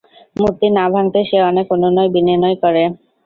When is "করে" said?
2.63-2.83